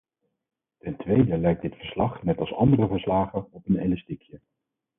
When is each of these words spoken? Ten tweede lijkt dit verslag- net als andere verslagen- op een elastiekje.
Ten 0.79 0.95
tweede 0.97 1.37
lijkt 1.37 1.61
dit 1.61 1.75
verslag- 1.75 2.23
net 2.23 2.37
als 2.39 2.53
andere 2.53 2.87
verslagen- 2.87 3.45
op 3.51 3.67
een 3.67 3.77
elastiekje. 3.77 4.39